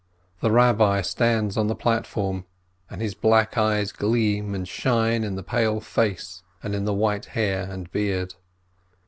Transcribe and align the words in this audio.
The 0.39 0.49
Eabbi 0.49 1.05
stands 1.05 1.57
on 1.57 1.67
the 1.67 1.75
platform, 1.75 2.45
and 2.89 3.01
his 3.03 3.13
black 3.13 3.55
eyes 3.55 3.91
gleam 3.91 4.55
and 4.55 4.67
shine 4.67 5.23
in 5.23 5.35
the 5.35 5.43
pale 5.43 5.79
face 5.79 6.41
and 6.63 6.73
in 6.73 6.85
the 6.85 6.93
white 6.95 7.25
hair 7.25 7.67
and 7.69 7.91
beard. 7.91 8.33